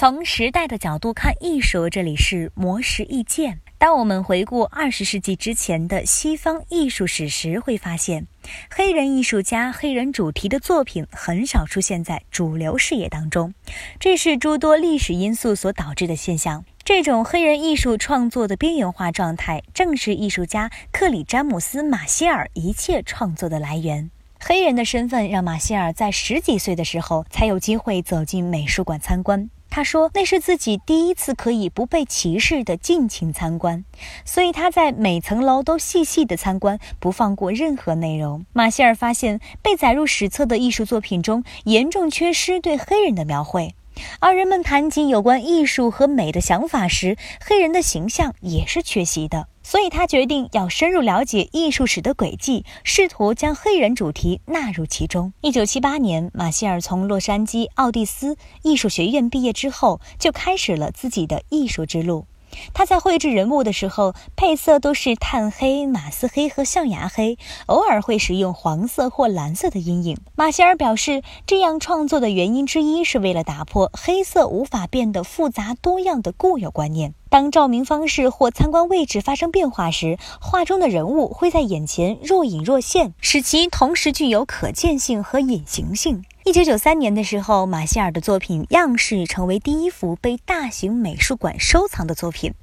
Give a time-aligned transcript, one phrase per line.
[0.00, 3.58] 从时代的角度看艺术，这里是魔石意见。
[3.78, 8.28] 当我们回顾二十世纪之前的西方艺术史时，会发现
[8.70, 13.52] 黑人艺术家、黑人主题的作品很少出现在主流视野当中，
[13.98, 16.64] 这是诸多历史因素所导致的现象。
[16.84, 24.08] 这种黑人艺术创作的边缘化状态，正是艺术家克里詹姆斯·马歇尔一切创作的来源。
[24.38, 29.50] 黑人的身份让马歇尔在十几岁的时候才有机会走进美术馆参观。
[29.78, 33.84] 他说：“那是自己第一次可以不被歧视的尽情参观，
[34.24, 43.76] 所以他在每层楼都细细的参观，不放过任何内容。”马歇尔发现，被载入史册的艺术作品中严重缺失对黑人的描绘，
[44.18, 49.46] 而人们谈及有关艺术和美的想法时，黑人的形象也是缺席的。
[49.70, 55.34] 所以他决定要深入了解艺术史的轨迹，试图将黑人主题纳入其中。
[55.42, 62.24] 一九七八年，马歇尔从洛杉矶奥蒂斯艺术学院毕业之后，就开始了自己的艺术之路。
[62.74, 70.18] 他在绘制人物的时候，配色都是炭黑、马斯黑和象牙黑，偶尔会使用黄色或蓝色的阴影。
[70.34, 77.14] 马歇尔表示，这样创作的原因之一是为了打破黑色无法变得复杂多样的固有观念。
[77.30, 86.24] 当照明方式或参观位置发生变化时，画中的人物会在眼前若隐若现，使其同时具有可见性和隐形性。
[86.48, 92.54] 一九九三年的时候，马歇尔的作品《样式》成为第一幅被大型美术馆收藏的作品。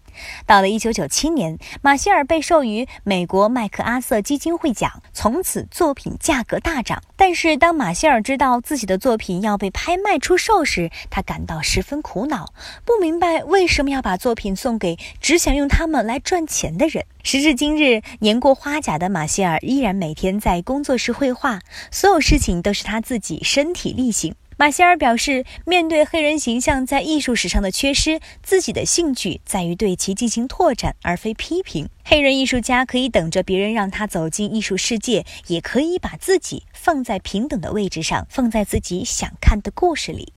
[0.45, 7.01] 到了1997年，马歇尔被授予美国麦克阿瑟基金会奖，从此作品价格大涨。
[7.15, 17.05] 但是，当马歇尔知道自己的作品要被拍卖出售时，他感到十分苦恼，不明白为什么要把作品送给只想用它们来赚钱的人。
[17.23, 24.35] 时至今日，年过花甲的马歇尔依然每天在工作室绘画，所有事情都是他自己身体力行。
[24.57, 31.89] 马歇尔表示，面对黑人形象在艺术史上的缺失，自己的兴趣在于对其进行拓展，而非批评。
[32.05, 40.31] 黑人艺术家可以等着别人让他走进艺术世界，也可以把自己放在平等的位置上，放在自己想看的故事里。